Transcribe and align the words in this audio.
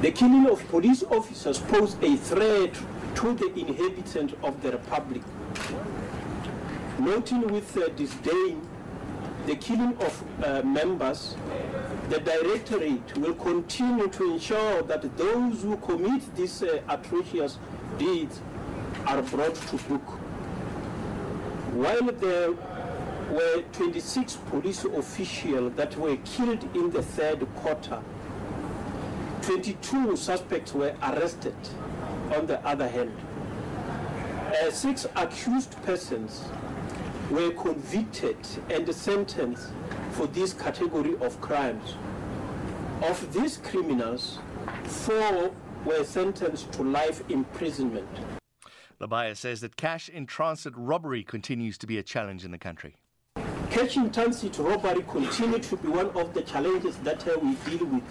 The 0.00 0.10
killing 0.10 0.46
of 0.46 0.66
police 0.68 1.02
officers 1.02 1.58
poses 1.58 1.94
a 2.00 2.16
threat 2.16 2.72
to 3.16 3.34
the 3.34 3.52
inhabitants 3.54 4.32
of 4.42 4.62
the 4.62 4.70
Republic. 4.72 5.20
Noting 6.98 7.46
with 7.48 7.76
uh, 7.76 7.88
disdain 7.90 8.62
the 9.44 9.56
killing 9.56 9.94
of 9.98 10.22
uh, 10.42 10.62
members, 10.62 11.36
the 12.08 12.18
Directorate 12.18 13.18
will 13.18 13.34
continue 13.34 14.08
to 14.08 14.32
ensure 14.32 14.80
that 14.82 15.02
those 15.18 15.62
who 15.64 15.76
commit 15.76 16.34
these 16.34 16.62
uh, 16.62 16.80
atrocious 16.88 17.58
deeds 17.98 18.40
are 19.06 19.20
brought 19.20 19.54
to 19.54 19.76
book. 19.76 20.08
While 21.76 22.06
there 22.10 22.52
were 23.30 23.64
26 23.72 24.36
police 24.48 24.82
officials 24.86 25.74
that 25.74 25.94
were 25.98 26.16
killed 26.24 26.64
in 26.74 26.90
the 26.90 27.02
third 27.02 27.46
quarter 27.56 28.00
22 29.42 30.16
suspects 30.16 30.74
were 30.74 30.94
arrested, 31.02 31.54
on 32.36 32.46
the 32.46 32.64
other 32.66 32.86
hand. 32.88 33.14
Uh, 34.54 34.70
six 34.70 35.06
accused 35.16 35.80
persons 35.84 36.44
were 37.30 37.50
convicted 37.52 38.36
and 38.70 38.92
sentenced 38.94 39.70
for 40.12 40.26
this 40.28 40.52
category 40.52 41.16
of 41.20 41.40
crimes. 41.40 41.94
Of 43.02 43.32
these 43.32 43.56
criminals, 43.58 44.38
four 44.84 45.52
were 45.84 46.04
sentenced 46.04 46.72
to 46.72 46.82
life 46.82 47.22
imprisonment. 47.30 48.08
Labaya 49.00 49.34
says 49.34 49.62
that 49.62 49.76
cash 49.76 50.10
in 50.10 50.26
transit 50.26 50.74
robbery 50.76 51.22
continues 51.22 51.78
to 51.78 51.86
be 51.86 51.96
a 51.96 52.02
challenge 52.02 52.44
in 52.44 52.50
the 52.50 52.58
country. 52.58 52.96
Cash 53.70 53.96
in 53.96 54.10
transit 54.12 54.58
robbery 54.58 55.02
continues 55.10 55.66
to 55.68 55.76
be 55.78 55.88
one 55.88 56.10
of 56.10 56.34
the 56.34 56.42
challenges 56.42 56.98
that 56.98 57.26
uh, 57.26 57.38
we 57.38 57.54
deal 57.70 57.86
with 57.86 58.02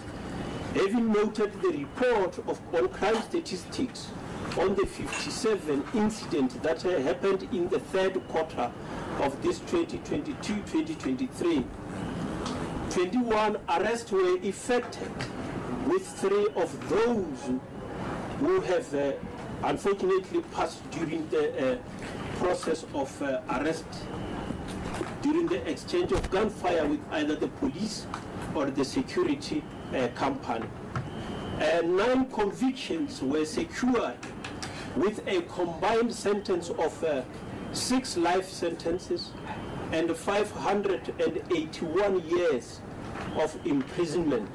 having 0.74 1.12
noted 1.12 1.52
the 1.62 1.68
report 1.68 2.38
of 2.46 2.60
all 2.72 2.86
crime 2.88 3.20
statistics 3.22 4.10
on 4.58 4.74
the 4.76 4.86
57 4.86 5.82
incident 5.94 6.62
that 6.62 6.80
happened 6.82 7.42
in 7.52 7.68
the 7.68 7.80
third 7.80 8.14
quarter 8.28 8.70
of 9.20 9.42
this 9.42 9.58
2022-2023. 9.60 11.64
21 12.90 13.56
arrests 13.68 14.10
were 14.12 14.38
effected, 14.42 15.10
with 15.86 16.06
three 16.06 16.46
of 16.56 16.88
those 16.88 17.50
who 18.38 18.60
have 18.60 18.94
uh, 18.94 19.12
unfortunately 19.64 20.40
passed 20.52 20.78
during 20.92 21.26
the 21.30 21.72
uh, 21.72 21.76
process 22.38 22.84
of 22.94 23.22
uh, 23.22 23.40
arrest 23.50 23.84
during 25.22 25.46
the 25.48 25.68
exchange 25.68 26.12
of 26.12 26.30
gunfire 26.30 26.86
with 26.86 27.00
either 27.12 27.34
the 27.34 27.48
police 27.48 28.06
or 28.54 28.66
the 28.70 28.84
security 28.84 29.62
Uh, 29.94 30.06
company. 30.14 30.66
Uh, 31.58 31.82
nine 31.84 32.24
convictions 32.30 33.20
were 33.22 33.44
secured 33.44 34.16
with 34.94 35.20
a 35.26 35.42
combined 35.42 36.14
sentence 36.14 36.70
of 36.70 37.02
uh, 37.02 37.24
six 37.72 38.16
life 38.16 38.48
sentences 38.48 39.30
and 39.90 40.16
581 40.16 42.24
years 42.30 42.80
of 43.34 43.58
imprisonment. 43.66 44.48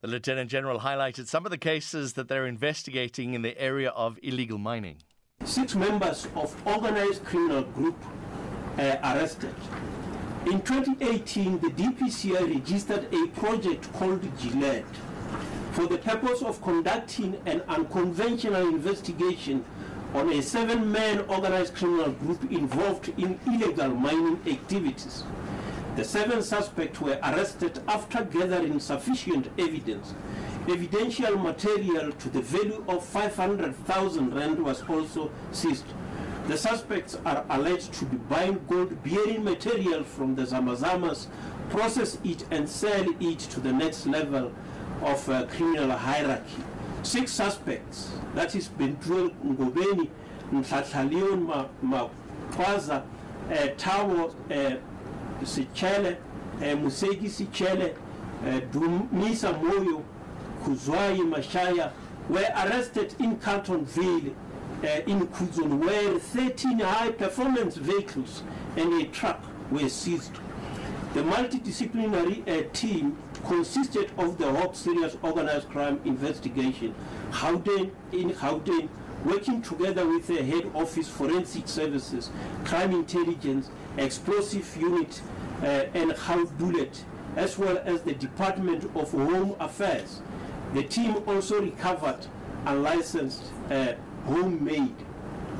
The 0.00 0.08
Lieutenant 0.08 0.48
General 0.48 0.80
highlighted 0.80 1.26
some 1.26 1.44
of 1.44 1.50
the 1.50 1.58
cases 1.58 2.14
that 2.14 2.28
they're 2.28 2.46
investigating 2.46 3.34
in 3.34 3.42
the 3.42 3.60
area 3.60 3.90
of 3.90 4.18
illegal 4.22 4.56
mining. 4.56 4.96
Six 5.44 5.74
members 5.74 6.26
of 6.34 6.56
organized 6.66 7.26
criminal 7.26 7.64
group 7.64 7.96
uh, 8.78 8.96
arrested 9.04 9.54
In 10.46 10.62
2018, 10.62 11.58
the 11.58 11.66
DPCI 11.68 12.54
registered 12.54 13.12
a 13.12 13.26
project 13.38 13.92
called 13.92 14.22
Gillette 14.38 14.86
for 15.72 15.86
the 15.86 15.98
purpose 15.98 16.40
of 16.42 16.62
conducting 16.62 17.38
an 17.44 17.60
unconventional 17.68 18.66
investigation 18.66 19.62
on 20.14 20.32
a 20.32 20.40
seven-man 20.40 21.20
organized 21.28 21.74
criminal 21.74 22.12
group 22.12 22.50
involved 22.50 23.10
in 23.18 23.38
illegal 23.48 23.88
mining 23.90 24.40
activities. 24.46 25.24
The 25.96 26.04
seven 26.04 26.42
suspects 26.42 27.02
were 27.02 27.18
arrested 27.22 27.78
after 27.86 28.24
gathering 28.24 28.80
sufficient 28.80 29.50
evidence. 29.58 30.14
Evidential 30.68 31.36
material 31.36 32.12
to 32.12 32.30
the 32.30 32.40
value 32.40 32.82
of 32.88 33.04
500,000 33.04 34.34
rand 34.34 34.64
was 34.64 34.82
also 34.88 35.30
seized. 35.52 35.84
The 36.46 36.56
suspects 36.56 37.18
are 37.24 37.44
alleged 37.50 37.92
to 37.94 38.04
be 38.06 38.16
buying 38.16 38.60
gold 38.68 39.02
bearing 39.04 39.44
material 39.44 40.04
from 40.04 40.34
the 40.34 40.42
Zamazamas, 40.42 41.26
process 41.68 42.18
it, 42.24 42.44
and 42.50 42.68
sell 42.68 43.06
it 43.20 43.38
to 43.50 43.60
the 43.60 43.72
next 43.72 44.06
level 44.06 44.52
of 45.02 45.28
uh, 45.28 45.46
criminal 45.46 45.96
hierarchy. 45.96 46.64
Six 47.02 47.32
suspects, 47.32 48.10
that 48.34 48.54
is 48.54 48.68
Bentuel 48.68 49.30
Ngobeni, 49.44 50.08
Mtlatlalion 50.52 51.68
Makwaza, 51.84 53.02
uh, 53.02 53.02
eh, 53.52 53.74
Tawo 53.76 54.30
uh, 54.30 54.34
eh, 54.50 54.76
Sichele, 55.42 56.16
uh, 56.16 56.64
eh, 56.64 56.74
Musegi 56.74 57.28
Sichele, 57.28 57.94
uh, 57.94 58.60
Dumisa 58.72 59.58
Moyo, 59.62 60.02
Kuzwai 60.64 61.18
Mashaya, 61.18 61.92
were 62.28 62.44
arrested 62.56 63.14
in 63.20 63.36
Cantonville 63.38 64.34
uh, 64.82 64.86
in 65.06 65.26
Kuzon, 65.28 65.78
where 65.84 66.18
13 66.18 66.78
high-performance 66.80 67.76
vehicles 67.76 68.42
and 68.76 68.92
a 69.02 69.04
truck 69.06 69.42
were 69.70 69.88
seized. 69.88 70.32
The 71.14 71.22
multidisciplinary 71.22 72.46
uh, 72.48 72.68
team 72.72 73.16
consisted 73.46 74.12
of 74.16 74.38
the 74.38 74.50
Hope 74.52 74.76
Serious 74.76 75.16
Organized 75.22 75.68
Crime 75.70 76.00
Investigation, 76.04 76.94
Howden 77.32 77.92
in 78.12 78.30
Howden, 78.30 78.88
working 79.24 79.60
together 79.60 80.06
with 80.06 80.26
the 80.28 80.42
head 80.42 80.70
office 80.74 81.08
forensic 81.08 81.68
services, 81.68 82.30
crime 82.64 82.92
intelligence, 82.92 83.68
explosive 83.98 84.74
unit, 84.78 85.20
uh, 85.62 85.66
and 85.94 86.12
house 86.12 86.48
bullet, 86.52 87.04
as 87.36 87.58
well 87.58 87.78
as 87.84 88.00
the 88.02 88.14
Department 88.14 88.84
of 88.94 89.10
Home 89.12 89.56
Affairs. 89.60 90.22
The 90.72 90.84
team 90.84 91.18
also 91.26 91.60
recovered 91.60 92.24
unlicensed 92.64 93.44
uh, 93.70 93.92
homemade 94.24 94.94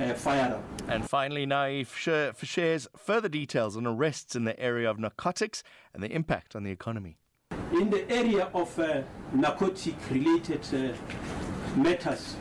uh, 0.01 0.15
firearm. 0.15 0.63
And 0.89 1.09
finally, 1.09 1.47
Naif 1.47 1.95
shares 1.97 2.89
further 2.97 3.29
details 3.29 3.77
on 3.77 3.87
arrests 3.87 4.35
in 4.35 4.45
the 4.45 4.59
area 4.59 4.91
of 4.91 4.99
narcotics 4.99 5.63
and 5.95 6.03
the 6.03 6.11
impact 6.13 6.57
on 6.57 6.65
the 6.65 6.71
economy. 6.71 7.17
In 7.73 7.91
the 7.91 8.11
area 8.11 8.49
of 8.55 8.77
uh, 8.79 9.03
narcotic 9.33 9.95
related 10.11 10.61
uh, 10.75 10.97
matters, 11.79 12.35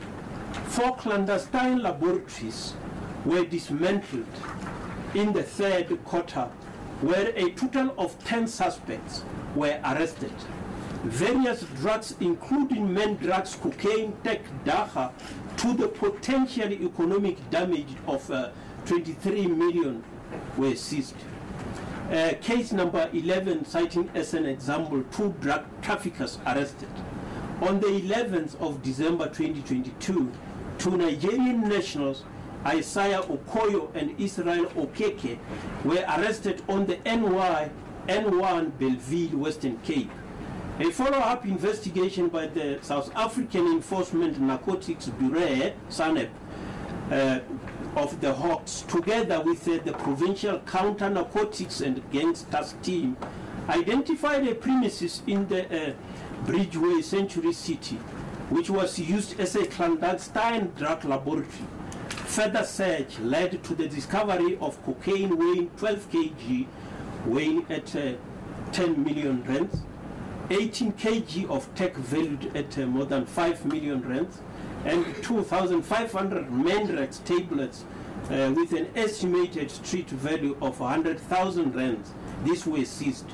four 0.64 0.96
clandestine 0.96 1.82
laboratories 1.82 2.74
were 3.24 3.44
dismantled 3.44 4.26
in 5.14 5.32
the 5.32 5.42
third 5.42 5.96
quarter, 6.04 6.48
where 7.02 7.32
a 7.36 7.50
total 7.50 7.94
of 7.98 8.18
10 8.24 8.48
suspects 8.48 9.22
were 9.54 9.78
arrested. 9.84 10.32
Various 11.04 11.62
drugs, 11.76 12.14
including 12.20 12.92
main 12.92 13.16
drugs, 13.16 13.54
cocaine, 13.54 14.12
tech, 14.24 14.40
dacha, 14.64 15.12
to 15.56 15.74
the 15.74 15.88
potential 15.88 16.72
economic 16.72 17.50
damage 17.50 17.88
of 18.06 18.30
uh, 18.30 18.50
23 18.86 19.46
million 19.48 20.02
were 20.56 20.74
seized. 20.74 21.14
Uh, 22.10 22.32
case 22.40 22.72
number 22.72 23.08
11, 23.12 23.64
citing 23.64 24.10
as 24.14 24.34
an 24.34 24.46
example, 24.46 25.02
two 25.12 25.32
drug 25.40 25.64
traffickers 25.82 26.38
arrested. 26.46 26.88
On 27.62 27.78
the 27.78 27.86
11th 27.86 28.58
of 28.60 28.82
December 28.82 29.26
2022, 29.28 30.32
two 30.78 30.96
Nigerian 30.96 31.68
nationals, 31.68 32.24
Isaiah 32.64 33.20
Okoyo 33.20 33.94
and 33.94 34.18
Israel 34.20 34.66
Okeke, 34.76 35.38
were 35.84 36.04
arrested 36.08 36.62
on 36.68 36.86
the 36.86 36.96
NY, 37.04 37.70
N1 38.08 38.78
Belleville, 38.78 39.36
Western 39.38 39.76
Cape. 39.78 40.10
A 40.80 40.90
follow-up 40.90 41.44
investigation 41.44 42.28
by 42.28 42.46
the 42.46 42.78
South 42.80 43.14
African 43.14 43.66
Enforcement 43.66 44.40
Narcotics 44.40 45.08
Bureau, 45.10 45.74
SANEP, 45.90 46.30
uh, 47.12 47.40
of 47.96 48.18
the 48.22 48.32
Hawks, 48.32 48.80
together 48.88 49.42
with 49.44 49.68
uh, 49.68 49.78
the 49.84 49.92
Provincial 49.92 50.58
Counter-Narcotics 50.60 51.82
and 51.82 52.00
Gangs 52.10 52.44
Task 52.44 52.80
Team, 52.80 53.14
identified 53.68 54.48
a 54.48 54.54
premises 54.54 55.20
in 55.26 55.46
the 55.48 55.66
uh, 55.66 55.92
Bridgeway 56.46 57.04
Century 57.04 57.52
City, 57.52 57.96
which 58.48 58.70
was 58.70 58.98
used 58.98 59.38
as 59.38 59.54
a 59.56 59.66
clandestine 59.66 60.72
drug 60.78 61.04
laboratory. 61.04 61.66
Further 62.08 62.64
search 62.64 63.18
led 63.18 63.62
to 63.64 63.74
the 63.74 63.86
discovery 63.86 64.56
of 64.62 64.82
cocaine 64.86 65.36
weighing 65.36 65.68
12 65.76 66.10
kg, 66.10 66.66
weighing 67.26 67.66
at 67.68 67.84
10 67.84 68.16
uh, 68.78 68.86
million 68.96 69.44
rands, 69.44 69.82
18 70.50 70.92
kg 70.94 71.48
of 71.48 71.72
tech 71.76 71.94
valued 71.94 72.54
at 72.56 72.76
uh, 72.76 72.84
more 72.84 73.04
than 73.04 73.24
5 73.24 73.64
million 73.66 74.00
rands, 74.02 74.42
and 74.84 75.04
2,500 75.22 76.50
mandrakes 76.52 77.18
tablets 77.18 77.84
uh, 78.30 78.52
with 78.54 78.72
an 78.72 78.88
estimated 78.96 79.70
street 79.70 80.10
value 80.10 80.56
of 80.60 80.80
100,000 80.80 81.74
rands. 81.74 82.12
This 82.44 82.66
was 82.66 82.88
seized. 82.88 83.30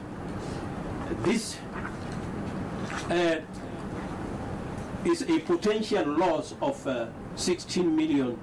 This 1.23 1.57
uh, 3.11 3.37
is 5.07 5.23
a 5.23 5.39
potential 5.41 6.05
loss 6.07 6.55
of 6.61 6.87
uh, 6.87 7.07
16 7.37 7.97
million 7.97 8.39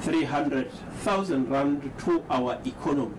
300,000 0.00 1.48
rand 1.48 1.90
to 1.98 2.24
our 2.30 2.58
economy. 2.64 3.14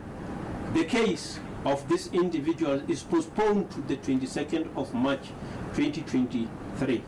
The 0.73 0.85
case 0.85 1.39
of 1.65 1.87
this 1.87 2.07
individual 2.13 2.81
is 2.89 3.03
postponed 3.03 3.71
to 3.71 3.81
the 3.81 3.97
22nd 3.97 4.67
of 4.75 4.93
March 4.93 5.27
2023. 5.75 7.03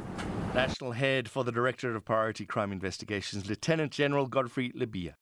National 0.53 0.91
Head 0.93 1.29
for 1.29 1.43
the 1.43 1.51
Directorate 1.51 1.95
of 1.95 2.05
Priority 2.05 2.45
Crime 2.45 2.71
Investigations, 2.71 3.49
Lieutenant 3.49 3.91
General 3.91 4.27
Godfrey 4.27 4.71
Libya. 4.73 5.15